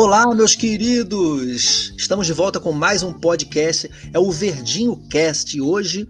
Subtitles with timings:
[0.00, 1.92] Olá, meus queridos!
[1.98, 5.56] Estamos de volta com mais um podcast, é o Verdinho Cast.
[5.56, 6.08] E hoje,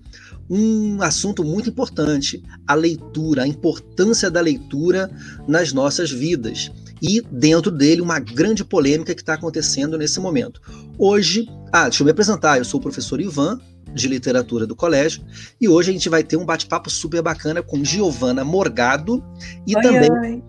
[0.50, 5.10] um assunto muito importante: a leitura, a importância da leitura
[5.48, 6.70] nas nossas vidas.
[7.00, 10.60] E dentro dele, uma grande polêmica que está acontecendo nesse momento.
[10.98, 13.58] Hoje, ah, deixa eu me apresentar, eu sou o professor Ivan,
[13.94, 15.24] de literatura do colégio,
[15.58, 19.24] e hoje a gente vai ter um bate-papo super bacana com Giovana Morgado
[19.66, 20.10] e oi, também.
[20.12, 20.42] Oi.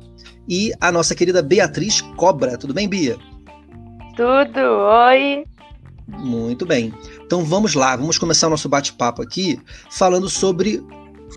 [0.46, 2.58] E a nossa querida Beatriz Cobra.
[2.58, 3.18] Tudo bem, Bia?
[4.20, 5.46] Tudo, oi.
[6.06, 6.94] Muito bem.
[7.26, 9.58] Então vamos lá, vamos começar o nosso bate-papo aqui
[9.90, 10.86] falando sobre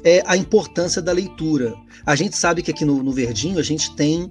[0.03, 1.77] é, a importância da leitura.
[2.05, 4.29] A gente sabe que aqui no, no Verdinho a gente tem.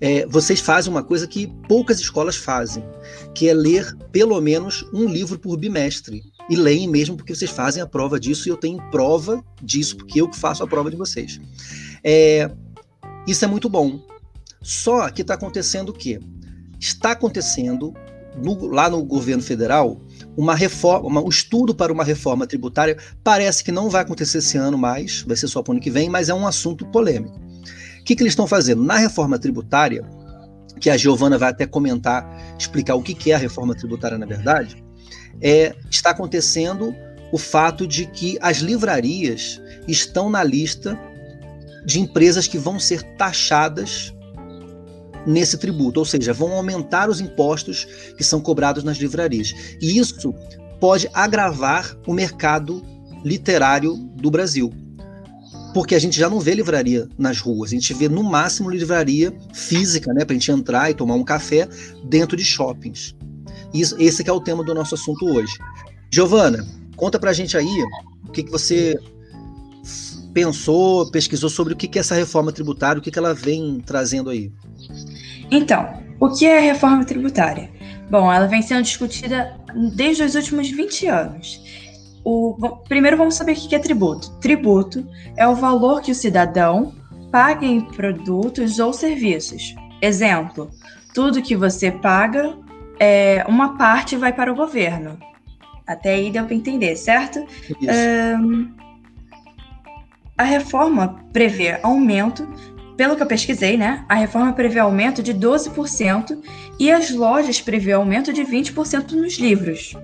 [0.00, 2.84] É, vocês fazem uma coisa que poucas escolas fazem,
[3.36, 6.24] que é ler pelo menos um livro por bimestre.
[6.50, 10.20] E leem mesmo porque vocês fazem a prova disso e eu tenho prova disso, porque
[10.20, 11.40] eu que faço a prova de vocês.
[12.02, 12.50] É,
[13.28, 14.00] isso é muito bom.
[14.60, 16.18] Só que está acontecendo o quê?
[16.82, 17.94] Está acontecendo
[18.36, 20.00] no, lá no governo federal
[20.36, 22.96] uma reforma, um estudo para uma reforma tributária.
[23.22, 25.90] Parece que não vai acontecer esse ano mais, vai ser só para o ano que
[25.90, 27.38] vem, mas é um assunto polêmico.
[28.00, 28.82] O que, que eles estão fazendo?
[28.82, 30.04] Na reforma tributária,
[30.80, 32.26] que a Giovana vai até comentar,
[32.58, 34.82] explicar o que, que é a reforma tributária na verdade,
[35.40, 36.92] é, está acontecendo
[37.30, 40.98] o fato de que as livrarias estão na lista
[41.86, 44.12] de empresas que vão ser taxadas
[45.26, 49.54] nesse tributo, ou seja, vão aumentar os impostos que são cobrados nas livrarias.
[49.80, 50.34] E isso
[50.80, 52.82] pode agravar o mercado
[53.24, 54.72] literário do Brasil.
[55.72, 59.32] Porque a gente já não vê livraria nas ruas, a gente vê no máximo livraria
[59.54, 61.66] física, né, para a gente entrar e tomar um café
[62.04, 63.14] dentro de shoppings.
[63.72, 65.54] Isso, esse é o tema do nosso assunto hoje.
[66.10, 67.82] Giovana, conta para a gente aí
[68.28, 68.98] o que, que você
[70.32, 73.80] pensou, pesquisou sobre o que, que é essa reforma tributária, o que, que ela vem
[73.84, 74.52] trazendo aí.
[75.52, 77.70] Então, o que é a reforma tributária?
[78.10, 79.54] Bom, ela vem sendo discutida
[79.94, 81.60] desde os últimos 20 anos.
[82.24, 82.56] O,
[82.88, 84.30] primeiro vamos saber o que é tributo.
[84.38, 85.06] Tributo
[85.36, 86.94] é o valor que o cidadão
[87.30, 89.74] paga em produtos ou serviços.
[90.00, 90.70] Exemplo,
[91.12, 92.56] tudo que você paga,
[92.98, 95.18] é, uma parte vai para o governo.
[95.86, 97.44] Até aí deu para entender, certo?
[97.82, 98.72] Um,
[100.38, 102.48] a reforma prevê aumento
[102.96, 106.38] pelo que eu pesquisei, né, a reforma prevê aumento de 12%
[106.78, 109.94] e as lojas prevê aumento de 20% nos livros.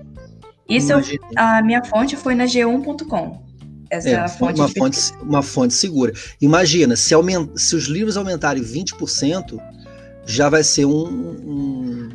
[0.67, 1.01] Isso eu,
[1.35, 3.49] a minha fonte foi na g1.com.
[3.89, 6.13] Essa é, fonte uma, fonte, uma fonte segura.
[6.39, 9.59] Imagina, se, aumenta, se os livros aumentarem 20%,
[10.25, 12.09] já vai ser um, um,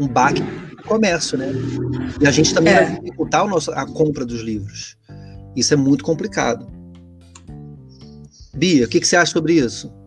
[0.00, 1.52] um baque no comércio, né?
[2.20, 2.84] E a gente também é.
[2.84, 4.96] vai dificultar o nosso, a compra dos livros.
[5.54, 6.66] Isso é muito complicado.
[8.52, 9.99] Bia, o que, que você acha sobre isso?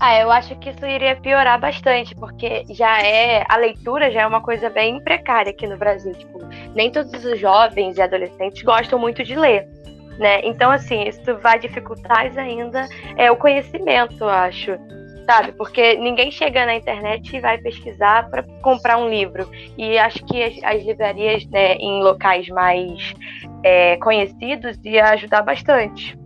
[0.00, 4.26] Ah, eu acho que isso iria piorar bastante, porque já é a leitura já é
[4.26, 6.12] uma coisa bem precária aqui no Brasil.
[6.12, 6.38] Tipo,
[6.74, 9.66] nem todos os jovens e adolescentes gostam muito de ler,
[10.18, 10.40] né?
[10.44, 14.78] Então, assim, isso vai dificultar ainda é o conhecimento, eu acho,
[15.26, 15.52] sabe?
[15.52, 19.50] Porque ninguém chega na internet e vai pesquisar para comprar um livro.
[19.76, 23.14] E acho que as, as livrarias, né, em locais mais
[23.64, 26.17] é, conhecidos, ia ajudar bastante.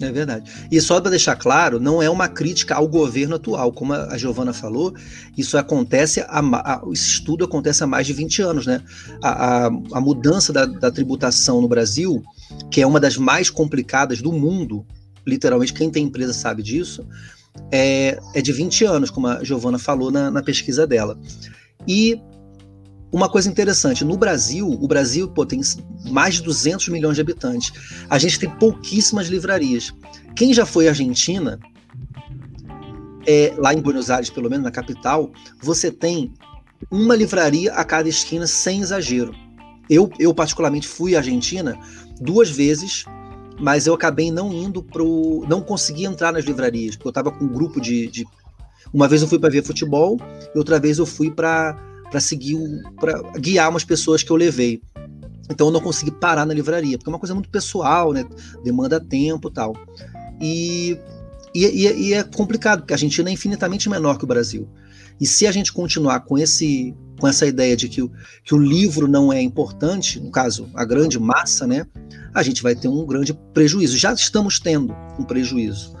[0.00, 0.50] É verdade.
[0.70, 3.72] E só para deixar claro, não é uma crítica ao governo atual.
[3.72, 4.94] Como a Giovana falou,
[5.36, 8.80] isso acontece, a, a, esse estudo acontece há mais de 20 anos, né?
[9.22, 12.22] A, a, a mudança da, da, tributação no Brasil,
[12.70, 14.86] que é uma das mais complicadas do mundo,
[15.26, 17.04] literalmente, quem tem empresa sabe disso,
[17.72, 21.18] é, é de 20 anos, como a Giovana falou na, na pesquisa dela.
[21.86, 22.20] E
[23.10, 25.60] uma coisa interessante, no Brasil, o Brasil pô, tem
[26.10, 27.72] mais de 200 milhões de habitantes.
[28.08, 29.94] A gente tem pouquíssimas livrarias.
[30.36, 31.58] Quem já foi à Argentina,
[33.26, 35.30] é, lá em Buenos Aires, pelo menos na capital,
[35.60, 36.32] você tem
[36.90, 39.34] uma livraria a cada esquina, sem exagero.
[39.88, 41.78] Eu, eu particularmente, fui à Argentina
[42.20, 43.06] duas vezes,
[43.58, 45.44] mas eu acabei não indo pro.
[45.48, 48.26] não consegui entrar nas livrarias, porque eu estava com um grupo de, de.
[48.92, 50.18] Uma vez eu fui para ver futebol,
[50.54, 52.56] e outra vez eu fui para para seguir,
[52.98, 54.80] para guiar umas pessoas que eu levei.
[55.50, 58.24] Então eu não consegui parar na livraria, porque é uma coisa muito pessoal, né?
[58.62, 59.74] Demanda tempo tal.
[60.40, 60.98] E,
[61.54, 64.68] e, e, é complicado, porque a Argentina é infinitamente menor que o Brasil.
[65.20, 68.12] E se a gente continuar com, esse, com essa ideia de que o,
[68.44, 71.86] que o livro não é importante, no caso, a grande massa, né?
[72.34, 73.96] A gente vai ter um grande prejuízo.
[73.96, 75.96] Já estamos tendo um prejuízo.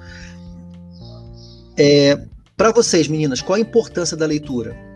[1.76, 2.20] É,
[2.56, 4.87] Para vocês, meninas, qual a importância da leitura?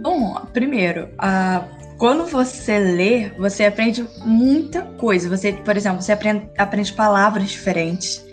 [0.00, 1.08] Bom, primeiro,
[1.98, 5.28] quando você lê, você aprende muita coisa.
[5.28, 8.24] Você, por exemplo, você aprende, aprende palavras diferentes.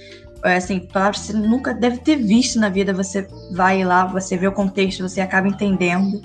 [0.44, 4.38] é, assim, palavras que você nunca deve ter visto na vida, você vai lá, você
[4.38, 6.22] vê o contexto, você acaba entendendo.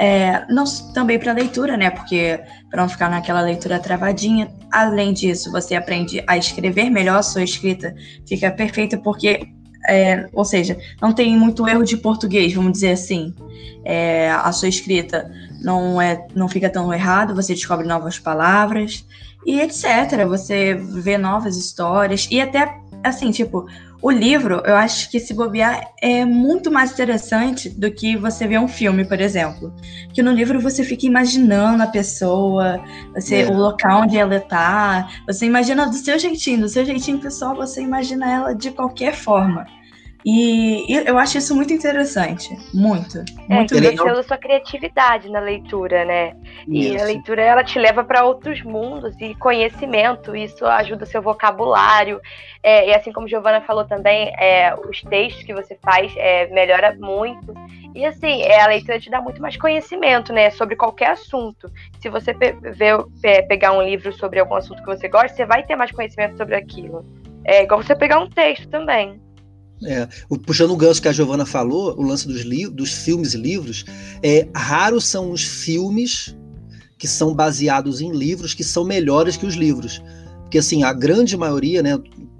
[0.00, 1.90] É, não também para leitura, né?
[1.90, 2.40] Porque
[2.70, 4.52] para não ficar naquela leitura travadinha.
[4.70, 7.94] Além disso, você aprende a escrever melhor, sua escrita
[8.28, 9.48] fica perfeita porque,
[9.86, 13.34] é, ou seja, não tem muito erro de português, vamos dizer assim.
[13.84, 15.30] É, a sua escrita
[15.62, 17.34] não é, não fica tão errado.
[17.34, 19.06] Você descobre novas palavras
[19.44, 20.26] e etc.
[20.26, 23.66] Você vê novas histórias e até assim, tipo,
[24.02, 28.60] o livro, eu acho que se bobear é muito mais interessante do que você ver
[28.60, 29.74] um filme, por exemplo.
[30.12, 32.80] Que no livro você fica imaginando a pessoa,
[33.14, 33.46] você, é.
[33.50, 37.80] o local onde ela está, você imagina do seu jeitinho, do seu jeitinho pessoal, você
[37.80, 39.66] imagina ela de qualquer forma.
[40.28, 42.52] E eu acho isso muito interessante.
[42.74, 43.24] Muito.
[43.48, 44.06] É, muito legal.
[44.06, 46.34] pela sua criatividade na leitura, né?
[46.66, 50.34] E a leitura ela te leva para outros mundos e conhecimento.
[50.34, 52.20] Isso ajuda seu vocabulário.
[52.60, 56.96] É, e assim como Giovana falou também, é, os textos que você faz é, melhora
[56.98, 57.54] muito.
[57.94, 60.50] E assim, é, a leitura te dá muito mais conhecimento, né?
[60.50, 61.70] Sobre qualquer assunto.
[62.00, 65.62] Se você pe ver, pegar um livro sobre algum assunto que você gosta, você vai
[65.62, 67.06] ter mais conhecimento sobre aquilo.
[67.44, 69.24] É igual você pegar um texto também.
[69.84, 70.08] É,
[70.46, 73.84] puxando o gancho que a Giovana falou, o lance dos, dos filmes e livros,
[74.22, 76.34] é, raros são os filmes
[76.98, 80.02] que são baseados em livros que são melhores que os livros.
[80.42, 81.98] Porque, assim, a grande maioria, né,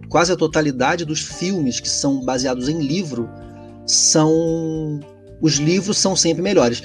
[0.08, 3.28] quase a totalidade dos filmes que são baseados em livro
[3.84, 5.00] são.
[5.40, 6.82] Os livros são sempre melhores.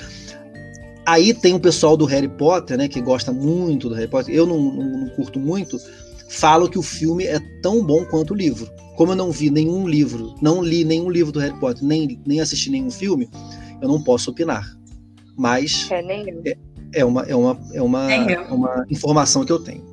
[1.06, 4.33] Aí tem o pessoal do Harry Potter, né, que gosta muito do Harry Potter.
[4.33, 5.80] Eu não, não, não curto muito.
[6.31, 9.88] Falo que o filme é tão bom quanto o livro como eu não vi nenhum
[9.88, 13.28] livro, não li nenhum livro do Harry Potter, nem, nem assisti nenhum filme,
[13.81, 14.78] eu não posso opinar.
[15.36, 16.57] Mas é, é,
[16.94, 19.83] é uma, é, uma, é, uma, é uma informação que eu tenho.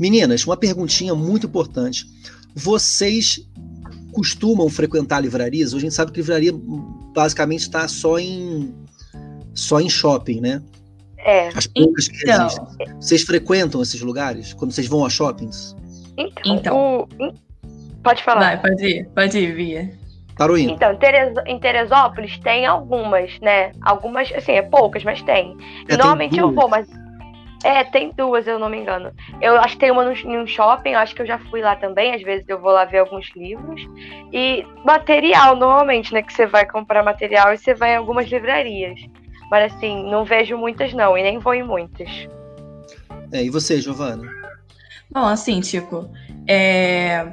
[0.00, 2.06] Meninas, uma perguntinha muito importante.
[2.54, 3.46] Vocês
[4.12, 5.74] costumam frequentar livrarias?
[5.74, 6.52] Hoje a gente sabe que livraria
[7.14, 8.74] basicamente está só em
[9.52, 10.62] só em shopping, né?
[11.18, 11.48] É.
[11.48, 12.94] As poucas que então, existem.
[12.98, 15.76] Vocês frequentam esses lugares quando vocês vão a shoppings?
[16.16, 17.08] Então, então.
[17.18, 17.34] O,
[18.04, 18.40] Pode falar.
[18.40, 19.90] Vai, pode ir, pode ir, Via.
[20.36, 20.72] Taruína.
[20.72, 20.98] Então,
[21.46, 23.72] em Teresópolis tem algumas, né?
[23.80, 25.56] Algumas, assim, é poucas, mas tem.
[25.88, 26.86] É, normalmente tem eu vou, mas.
[27.64, 29.10] É, tem duas, eu não me engano.
[29.40, 31.74] Eu acho que tem uma em um shopping, eu acho que eu já fui lá
[31.76, 32.12] também.
[32.12, 33.80] Às vezes eu vou lá ver alguns livros.
[34.30, 36.20] E material, normalmente, né?
[36.20, 39.00] Que você vai comprar material e você vai em algumas livrarias.
[39.50, 42.28] Mas assim, não vejo muitas, não, e nem vou em muitas.
[43.32, 44.43] É, e você, Giovana?
[45.14, 46.10] Bom, assim, tipo,
[46.48, 47.24] é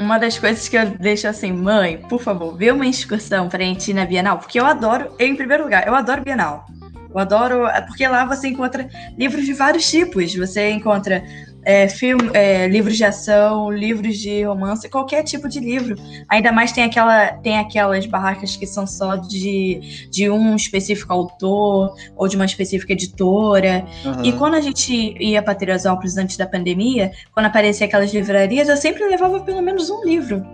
[0.00, 3.92] uma das coisas que eu deixo assim, mãe, por favor, vê uma excursão pra gente
[3.92, 6.66] ir na Bienal, porque eu adoro, em primeiro lugar, eu adoro Bienal.
[7.08, 10.34] Eu adoro, porque lá você encontra livros de vários tipos.
[10.34, 11.24] Você encontra
[11.64, 15.96] é, filme, é, livros de ação, livros de romance, qualquer tipo de livro.
[16.28, 21.94] Ainda mais tem, aquela, tem aquelas barracas que são só de, de um específico autor
[22.16, 23.84] ou de uma específica editora.
[24.04, 24.24] Uhum.
[24.24, 28.76] E quando a gente ia para Teresópolis antes da pandemia, quando aparecia aquelas livrarias, eu
[28.76, 30.44] sempre levava pelo menos um livro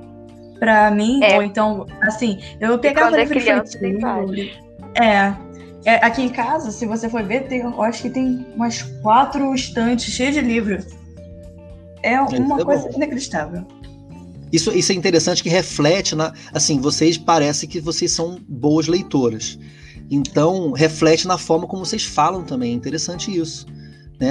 [0.58, 1.22] para mim.
[1.22, 1.36] É.
[1.36, 3.78] Ou então, assim, eu pegava livro é criança,
[5.00, 5.34] É,
[5.86, 9.54] é, aqui em casa, se você for ver, tem, eu acho que tem umas quatro
[9.54, 10.84] estantes cheias de livros.
[12.02, 12.96] É uma é coisa bom.
[12.96, 13.64] inacreditável.
[14.52, 16.32] Isso, isso é interessante que reflete na.
[16.52, 19.56] Assim, vocês parece que vocês são boas leitoras.
[20.10, 22.72] Então, reflete na forma como vocês falam também.
[22.72, 23.64] É interessante isso.
[24.18, 24.30] Né?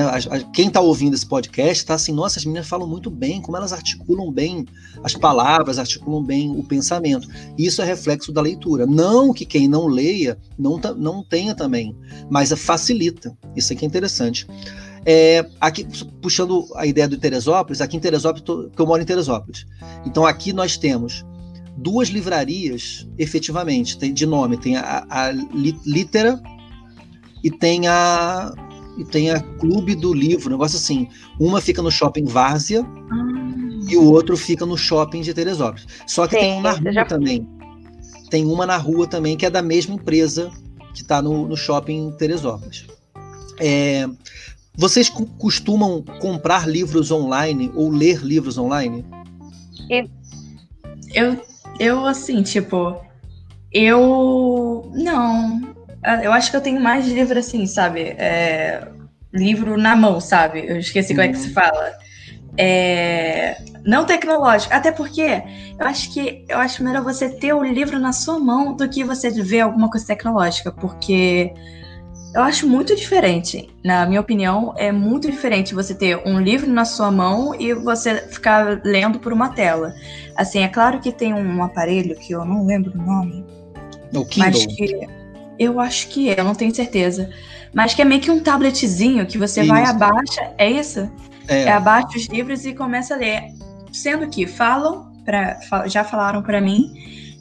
[0.54, 3.72] Quem está ouvindo esse podcast está assim, nossa, as meninas falam muito bem, como elas
[3.72, 4.66] articulam bem
[5.04, 7.28] as palavras, articulam bem o pensamento.
[7.58, 8.86] Isso é reflexo da leitura.
[8.86, 11.96] Não que quem não leia não, não tenha também,
[12.30, 13.38] mas facilita.
[13.56, 14.48] Isso aqui é interessante.
[15.06, 15.86] É, aqui,
[16.20, 19.68] puxando a ideia do Teresópolis, aqui em Teresópolis, porque eu moro em Teresópolis.
[20.04, 21.24] Então aqui nós temos
[21.78, 26.42] duas livrarias, efetivamente, tem, de nome, tem a, a Litera
[27.44, 28.52] e tem a
[28.98, 31.08] e tem a Clube do Livro, um negócio assim.
[31.40, 33.90] Uma fica no shopping Várzea ah.
[33.90, 35.88] e o outro fica no shopping de Teresópolis.
[36.08, 37.06] Só que Sim, tem um na rua já...
[37.06, 37.48] também.
[38.30, 40.52] Tem uma na rua também que é da mesma empresa
[40.94, 42.86] que está no, no shopping Teresópolis.
[43.60, 44.08] É,
[44.78, 49.06] vocês costumam comprar livros online ou ler livros online?
[51.14, 51.40] Eu,
[51.80, 53.00] eu assim, tipo,
[53.72, 55.75] eu não,
[56.24, 58.02] eu acho que eu tenho mais livro assim, sabe?
[58.18, 58.88] É,
[59.34, 60.66] livro na mão, sabe?
[60.68, 61.18] Eu esqueci uhum.
[61.18, 61.54] como é que se uhum.
[61.54, 61.94] fala.
[62.58, 65.44] É, não tecnológico, até porque
[65.78, 69.04] eu acho que eu acho melhor você ter o livro na sua mão do que
[69.04, 71.54] você ver alguma coisa tecnológica, porque
[72.36, 73.70] Eu acho muito diferente.
[73.82, 78.28] Na minha opinião, é muito diferente você ter um livro na sua mão e você
[78.28, 79.94] ficar lendo por uma tela.
[80.36, 83.46] Assim, é claro que tem um aparelho que eu não lembro o nome.
[84.14, 84.52] O Kindle.
[84.52, 85.08] Mas que
[85.60, 87.30] eu acho que é, eu não tenho certeza.
[87.74, 89.70] Mas que é meio que um tabletzinho que você isso.
[89.70, 91.10] vai abaixa, é isso?
[91.48, 91.64] É.
[91.64, 93.54] é abaixa os livros e começa a ler.
[93.92, 96.94] Sendo que falam, pra, já falaram para mim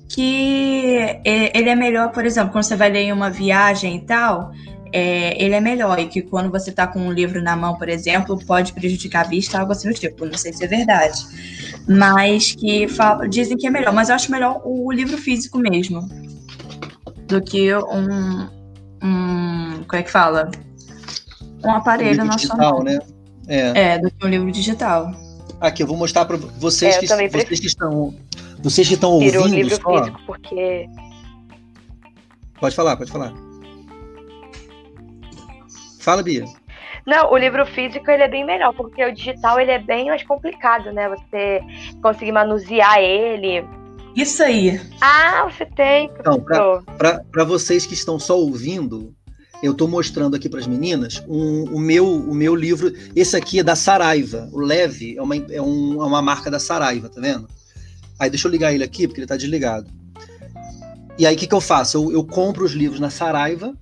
[0.08, 4.52] que ele é melhor, por exemplo, quando você vai ler em uma viagem e tal,
[4.92, 5.98] é, ele é melhor.
[5.98, 9.28] E que quando você está com um livro na mão, por exemplo, pode prejudicar a
[9.28, 10.24] vista, algo assim do tipo.
[10.24, 11.18] Não sei se é verdade.
[11.88, 12.86] Mas que
[13.28, 13.92] dizem que é melhor.
[13.92, 16.08] Mas eu acho melhor o livro físico mesmo.
[17.26, 18.48] Do que um.
[19.02, 20.50] um como é que fala?
[21.64, 22.82] Um aparelho um na digital, sua mão.
[22.82, 22.98] né?
[23.46, 23.92] É.
[23.92, 25.12] é, do que um livro digital.
[25.60, 28.14] Aqui, eu vou mostrar para vocês, é, que, vocês que estão.
[28.62, 29.42] Vocês que estão ouvindo.
[29.42, 29.98] o livro só.
[29.98, 30.88] físico, porque.
[32.60, 33.32] Pode falar, pode falar.
[36.00, 36.44] Fala, Bia.
[37.06, 40.22] Não, o livro físico ele é bem melhor, porque o digital ele é bem mais
[40.22, 41.08] complicado, né?
[41.08, 41.60] Você
[42.02, 43.64] conseguir manusear ele.
[44.16, 44.80] Isso aí.
[45.00, 46.10] Ah, você tem.
[46.18, 49.14] Então, para vocês que estão só ouvindo,
[49.62, 52.92] eu estou mostrando aqui para as meninas um, o, meu, o meu livro.
[53.16, 54.48] Esse aqui é da Saraiva.
[54.52, 57.48] O Leve é uma, é, um, é uma marca da Saraiva, tá vendo?
[58.18, 59.90] Aí deixa eu ligar ele aqui, porque ele está desligado.
[61.18, 61.96] E aí o que, que eu faço?
[61.96, 63.74] Eu, eu compro os livros na Saraiva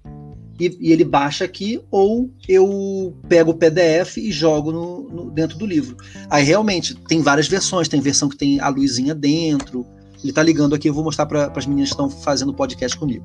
[0.58, 5.58] e, e, ele baixa aqui, ou eu pego o PDF e jogo no, no, dentro
[5.58, 5.96] do livro.
[6.30, 9.86] Aí realmente tem várias versões, tem versão que tem a luzinha dentro.
[10.22, 13.24] Ele está ligando aqui, eu vou mostrar para as meninas que estão fazendo podcast comigo.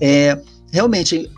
[0.00, 0.40] É,
[0.72, 1.30] realmente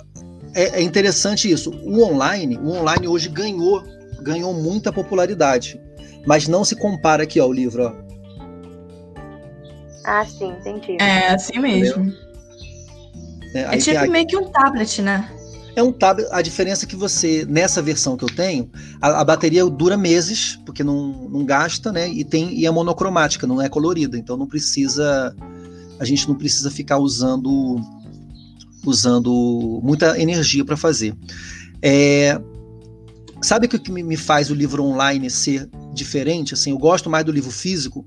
[0.55, 1.71] é, é, interessante isso.
[1.71, 3.83] O online, o online hoje ganhou,
[4.21, 5.81] ganhou muita popularidade,
[6.27, 7.85] mas não se compara aqui ao livro.
[7.85, 7.93] Ó.
[10.05, 10.97] Ah, sim, entendi.
[11.01, 12.03] É assim mesmo.
[12.05, 12.23] Entendeu?
[13.55, 15.31] É, é tipo meio que um tablet, né?
[15.75, 16.29] É um tablet.
[16.31, 20.59] A diferença é que você, nessa versão que eu tenho, a, a, bateria dura meses,
[20.67, 22.09] porque não, não gasta, né?
[22.09, 24.19] E, tem, e é monocromática, não é colorida.
[24.19, 25.35] Então não precisa.
[25.99, 27.81] A gente não precisa ficar usando
[28.85, 31.15] usando muita energia para fazer.
[31.81, 32.41] É,
[33.41, 36.55] sabe o que me faz o livro online ser diferente?
[36.55, 38.05] Assim, eu gosto mais do livro físico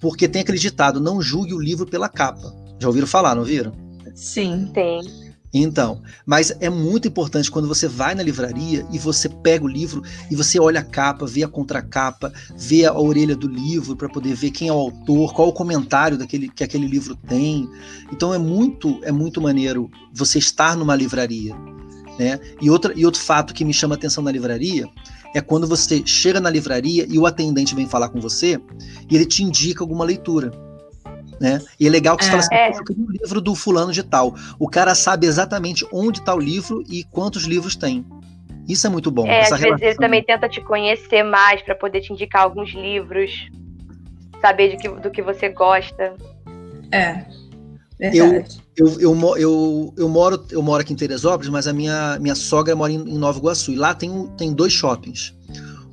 [0.00, 2.54] porque tem aquele ditado: não julgue o livro pela capa.
[2.78, 3.72] Já ouviram falar, não viram?
[4.14, 4.70] Sim.
[4.74, 5.27] Tem.
[5.52, 10.02] Então, mas é muito importante quando você vai na livraria e você pega o livro
[10.30, 14.34] e você olha a capa, vê a contracapa, vê a orelha do livro para poder
[14.34, 17.68] ver quem é o autor, qual o comentário daquele, que aquele livro tem.
[18.12, 21.54] Então é muito é muito maneiro você estar numa livraria,
[22.18, 22.38] né?
[22.60, 24.86] E outra e outro fato que me chama a atenção na livraria
[25.34, 28.60] é quando você chega na livraria e o atendente vem falar com você
[29.10, 30.67] e ele te indica alguma leitura.
[31.40, 31.60] Né?
[31.78, 32.70] E é legal que você é, fala assim, é.
[32.70, 34.34] eu um livro do fulano de tal.
[34.58, 38.04] O cara sabe exatamente onde está o livro e quantos livros tem.
[38.68, 39.26] Isso é muito bom.
[39.26, 39.70] É, às relação.
[39.70, 43.48] vezes ele também tenta te conhecer mais para poder te indicar alguns livros,
[44.40, 46.14] saber de que, do que você gosta.
[46.92, 47.24] É.
[47.98, 48.44] Eu,
[48.76, 52.76] eu, eu, eu, eu, moro, eu moro aqui em Teresópolis, mas a minha, minha sogra
[52.76, 53.72] mora em, em Nova Iguaçu.
[53.72, 55.34] E lá tem, tem dois shoppings.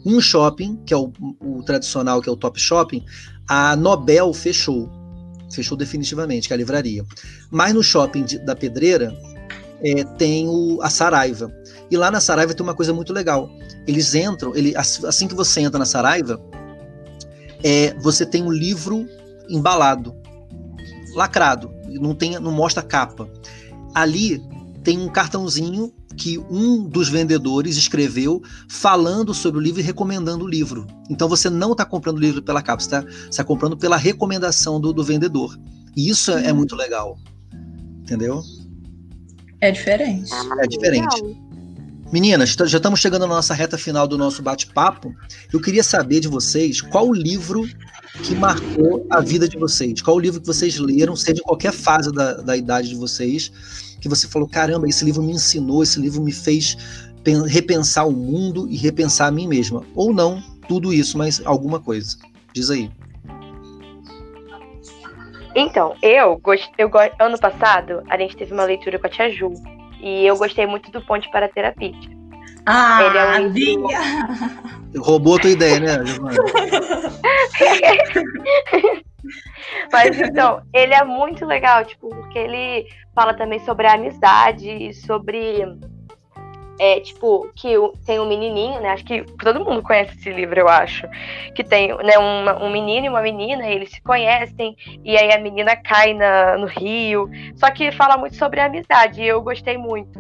[0.05, 3.03] Um shopping, que é o, o tradicional, que é o Top Shopping,
[3.47, 4.87] a Nobel fechou
[5.51, 7.05] fechou definitivamente, que é a livraria.
[7.49, 9.15] Mas no shopping de, da Pedreira
[9.81, 11.51] é, tem o, a Saraiva.
[11.89, 13.49] E lá na Saraiva tem uma coisa muito legal.
[13.87, 16.41] Eles entram, ele, assim que você entra na Saraiva,
[17.63, 19.07] é, você tem um livro
[19.49, 20.15] embalado,
[21.13, 23.29] lacrado, não, tem, não mostra capa.
[23.93, 24.41] Ali
[24.83, 30.47] tem um cartãozinho que um dos vendedores escreveu falando sobre o livro e recomendando o
[30.47, 30.87] livro.
[31.09, 33.03] Então você não está comprando o livro pela capa, você está
[33.35, 35.57] tá comprando pela recomendação do, do vendedor.
[35.95, 37.17] E isso é, é muito legal.
[38.01, 38.41] Entendeu?
[39.61, 40.31] É diferente.
[40.59, 41.45] É diferente.
[42.11, 45.13] Meninas, já estamos chegando na nossa reta final do nosso bate-papo.
[45.51, 47.67] Eu queria saber de vocês qual o livro
[48.23, 50.01] que marcou a vida de vocês.
[50.01, 53.51] Qual o livro que vocês leram, seja em qualquer fase da, da idade de vocês,
[54.05, 56.77] que você falou: caramba, esse livro me ensinou, esse livro me fez
[57.47, 59.83] repensar o mundo e repensar a mim mesma.
[59.95, 62.15] Ou não, tudo isso, mas alguma coisa.
[62.53, 62.91] Diz aí.
[65.55, 66.69] Então, eu, gost...
[66.77, 69.51] eu ano passado, a gente teve uma leitura com a Tia Ju.
[69.99, 71.95] E eu gostei muito do Ponte para a Terapia.
[72.65, 73.87] Ah, Ele é um livro...
[74.97, 75.97] Roubou a tua ideia, né,
[79.91, 85.65] Mas então, ele é muito legal, tipo, porque ele fala também sobre a amizade, sobre.
[86.77, 87.73] É, tipo, que
[88.05, 88.89] tem um menininho, né?
[88.89, 91.07] Acho que todo mundo conhece esse livro, eu acho.
[91.55, 95.31] Que tem né, um, um menino e uma menina, e eles se conhecem, e aí
[95.31, 97.29] a menina cai na, no rio.
[97.55, 100.19] Só que fala muito sobre a amizade, e eu gostei muito.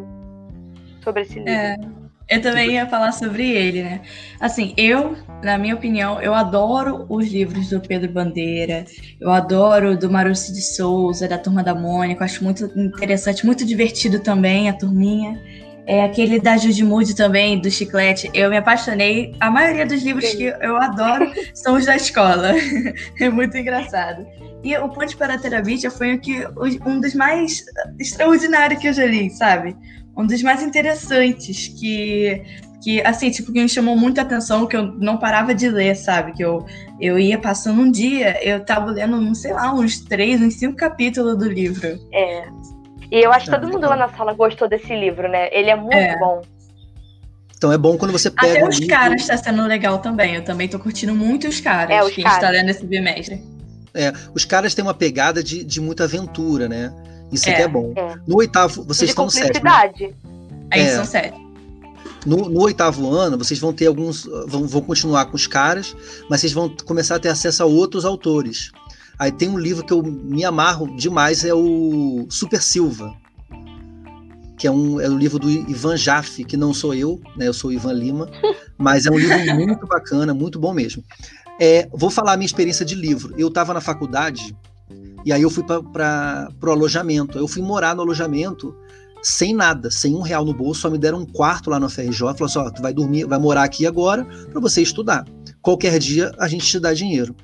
[1.03, 1.51] sobre esse livro.
[1.51, 1.75] É,
[2.27, 4.01] eu também ia falar sobre ele, né?
[4.39, 8.85] Assim, eu, na minha opinião, eu adoro os livros do Pedro Bandeira,
[9.19, 14.19] eu adoro do Marucci de Souza, da Turma da Mônica, acho muito interessante, muito divertido
[14.19, 15.39] também a turminha.
[15.87, 18.31] É aquele da Judy Moody também, do Chiclete.
[18.33, 19.35] Eu me apaixonei.
[19.39, 20.37] A maioria dos livros Sim.
[20.37, 22.53] que eu adoro são os da escola.
[23.21, 24.25] é muito engraçado.
[24.63, 26.19] E o Ponte para a Terabithia foi
[26.87, 27.63] um dos mais
[27.99, 29.77] extraordinários que eu já li, sabe?
[30.17, 32.41] Um dos mais interessantes que
[32.85, 36.33] que assim, tipo, que me chamou muita atenção, que eu não parava de ler, sabe?
[36.33, 36.63] Que eu,
[37.01, 40.75] eu ia passando um dia, eu tava lendo, não sei lá, uns três, uns cinco
[40.75, 41.99] capítulos do livro.
[42.13, 42.47] É.
[43.11, 45.49] E eu acho que todo mundo lá na sala gostou desse livro, né?
[45.51, 46.15] Ele é muito é.
[46.19, 46.43] bom.
[47.57, 48.51] Então é bom quando você pega.
[48.51, 48.95] Até os livro...
[48.95, 50.35] caras tá sendo legal também.
[50.35, 52.37] Eu também tô curtindo muito os caras é, os que caras.
[52.37, 53.41] a gente tá lendo esse bimestre.
[53.95, 56.93] É, os caras têm uma pegada de, de muita aventura, né?
[57.31, 57.93] Isso é, aqui é bom.
[57.95, 58.15] É.
[58.27, 59.67] No oitavo, vocês estão no sétimo.
[60.71, 60.95] Aí é.
[60.95, 61.45] são sete.
[62.25, 64.25] No, no, oitavo ano, vocês vão ter alguns.
[64.47, 65.95] Vão, vão continuar com os caras,
[66.29, 68.71] mas vocês vão começar a ter acesso a outros autores.
[69.17, 73.15] Aí tem um livro que eu me amarro demais, é o Super Silva,
[74.57, 77.47] que é um, é um livro do Ivan Jaffe, que não sou eu, né?
[77.47, 78.29] Eu sou o Ivan Lima,
[78.77, 81.03] mas é um livro muito bacana, muito bom mesmo.
[81.59, 83.33] É, vou falar a minha experiência de livro.
[83.37, 84.55] Eu estava na faculdade
[85.23, 87.37] e aí eu fui para o alojamento.
[87.37, 88.75] Eu fui morar no alojamento
[89.23, 92.19] sem nada, sem um real no bolso, só me deram um quarto lá no FRJ.
[92.19, 95.25] Falou assim: ó, tu vai dormir, vai morar aqui agora para você estudar.
[95.61, 97.35] Qualquer dia a gente te dá dinheiro.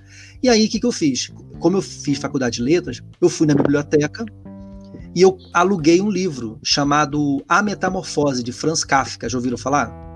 [0.44, 1.32] E aí, o que, que eu fiz?
[1.60, 4.26] Como eu fiz faculdade de letras, eu fui na biblioteca
[5.16, 9.28] e eu aluguei um livro chamado A Metamorfose, de Franz Kafka.
[9.28, 10.11] Já ouviram falar?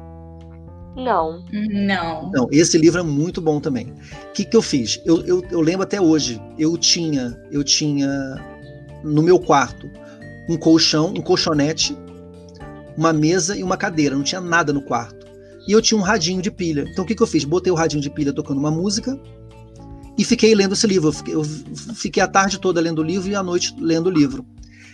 [0.95, 1.43] Não.
[1.51, 2.31] Não.
[2.31, 3.93] Não, esse livro é muito bom também.
[4.29, 5.01] O que, que eu fiz?
[5.05, 8.07] Eu, eu, eu lembro até hoje, eu tinha, eu tinha
[9.03, 9.89] no meu quarto
[10.49, 11.97] um colchão, um colchonete,
[12.97, 14.15] uma mesa e uma cadeira.
[14.15, 15.25] Não tinha nada no quarto.
[15.67, 16.85] E eu tinha um radinho de pilha.
[16.87, 17.43] Então o que, que eu fiz?
[17.43, 19.19] Botei o radinho de pilha tocando uma música
[20.17, 21.09] e fiquei lendo esse livro.
[21.09, 21.43] Eu fiquei, eu
[21.95, 24.45] fiquei, a tarde toda lendo o livro e a noite lendo o livro.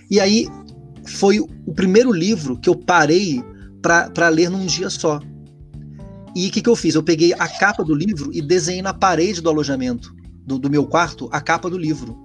[0.10, 0.48] E aí
[1.06, 3.44] foi o primeiro livro que eu parei
[3.82, 5.20] para ler num dia só.
[6.36, 6.96] E o que, que eu fiz?
[6.96, 10.16] Eu peguei a capa do livro e desenhei na parede do alojamento
[10.46, 12.22] do, do meu quarto a capa do livro.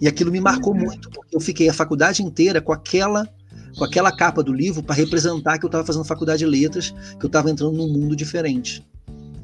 [0.00, 0.80] E aquilo me marcou uhum.
[0.80, 3.28] muito, porque eu fiquei a faculdade inteira com aquela
[3.76, 7.26] com aquela capa do livro para representar que eu estava fazendo faculdade de letras, que
[7.26, 8.82] eu estava entrando num mundo diferente.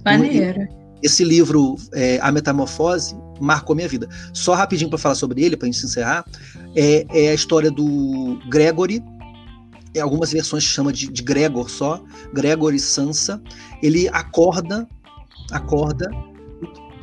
[0.02, 0.66] Maneiro.
[1.02, 4.08] Esse livro, é, A Metamorfose, marcou minha vida.
[4.32, 6.24] Só rapidinho para falar sobre ele, para a gente encerrar,
[6.74, 9.02] é, é, a história do Gregory,
[10.00, 12.02] algumas versões chama de, de Gregor só,
[12.32, 13.42] Gregory Sansa.
[13.82, 14.88] Ele acorda,
[15.50, 16.10] acorda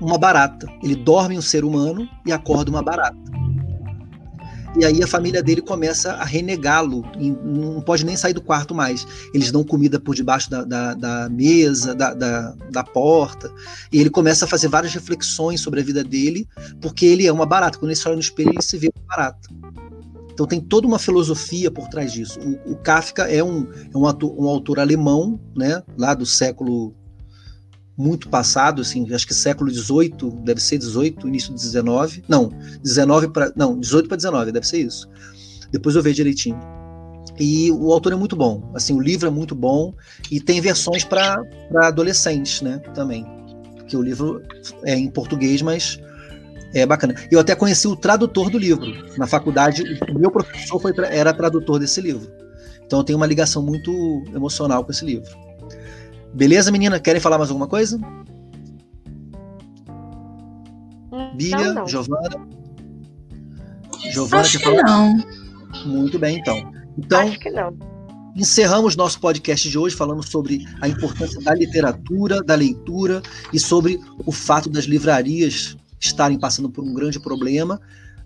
[0.01, 0.67] uma barata.
[0.83, 3.17] Ele dorme um ser humano e acorda uma barata.
[4.77, 7.03] E aí a família dele começa a renegá-lo,
[7.43, 9.05] não pode nem sair do quarto mais.
[9.33, 13.51] Eles dão comida por debaixo da, da, da mesa, da, da, da, porta,
[13.91, 16.47] e ele começa a fazer várias reflexões sobre a vida dele,
[16.79, 17.79] porque ele é uma barata.
[17.79, 19.49] Quando ele olha no espelho, ele se vê uma barata.
[20.39, 22.39] Então tem toda uma filosofia por trás disso.
[22.39, 26.95] O, o Kafka é um, é um, ator, um autor alemão, né, lá do século
[27.97, 33.27] muito passado, assim, acho que século XVIII, deve ser 18, início de 19, não, 19
[33.33, 35.09] para, não, 18 para 19, deve ser isso.
[35.73, 36.57] Depois eu vejo direitinho.
[37.37, 39.93] E o autor é muito bom, assim, o livro é muito bom
[40.31, 41.43] e tem versões para
[41.83, 43.25] adolescentes, né, também.
[43.75, 44.41] Porque o livro
[44.85, 45.99] é em português, mas
[46.73, 47.15] é bacana.
[47.31, 48.85] Eu até conheci o tradutor do livro.
[49.17, 52.31] Na faculdade, o meu professor foi, era tradutor desse livro.
[52.85, 55.29] Então eu tenho uma ligação muito emocional com esse livro.
[56.33, 56.99] Beleza, menina?
[56.99, 57.99] Querem falar mais alguma coisa?
[61.35, 62.47] Bíblia, Giovana?
[64.11, 65.23] Giovana, Acho que não.
[65.85, 66.71] Muito bem, então.
[66.97, 67.75] Então, Acho que não.
[68.35, 73.21] encerramos nosso podcast de hoje falando sobre a importância da literatura, da leitura
[73.53, 77.79] e sobre o fato das livrarias estarem passando por um grande problema.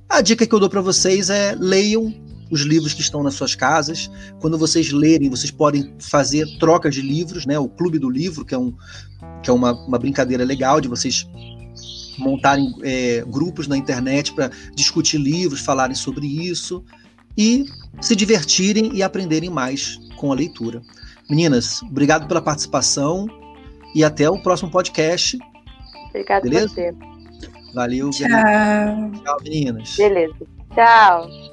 [0.09, 2.13] A dica que eu dou para vocês é leiam
[2.51, 4.11] os livros que estão nas suas casas.
[4.39, 7.57] Quando vocês lerem, vocês podem fazer trocas de livros, né?
[7.57, 8.73] O Clube do Livro, que é, um,
[9.41, 11.27] que é uma, uma brincadeira legal de vocês
[12.17, 16.83] montarem é, grupos na internet para discutir livros, falarem sobre isso
[17.35, 17.65] e
[17.99, 20.81] se divertirem e aprenderem mais com a leitura.
[21.29, 23.27] Meninas, obrigado pela participação
[23.95, 25.39] e até o próximo podcast.
[26.09, 26.67] Obrigado Beleza?
[26.67, 27.12] você.
[27.73, 28.09] Valeu.
[28.11, 28.27] Tchau.
[29.23, 29.95] Tchau, meninas.
[29.97, 30.45] Beleza.
[30.73, 31.52] Tchau.